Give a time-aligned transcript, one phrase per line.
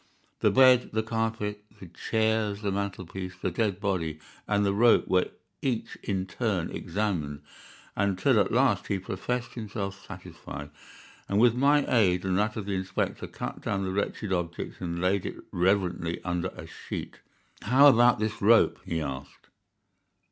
[0.39, 5.29] The bed, the carpet, the chairs the mantelpiece, the dead body, and the rope were
[5.61, 7.43] each in turn examined,
[7.95, 10.71] until at last he professed himself satisfied,
[11.29, 14.99] and with my aid and that of the inspector cut down the wretched object and
[14.99, 17.19] laid it reverently under a sheet.
[17.61, 19.49] "How about this rope?" he asked.